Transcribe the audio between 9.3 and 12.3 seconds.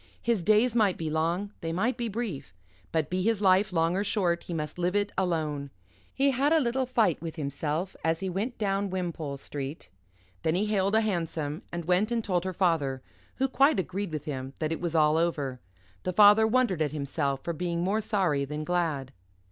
Street; then he hailed a hansom, and went and